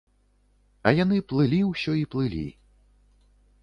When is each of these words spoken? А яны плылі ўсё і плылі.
А 0.87 0.93
яны 1.03 1.21
плылі 1.33 1.59
ўсё 1.71 1.91
і 2.01 2.05
плылі. 2.17 2.45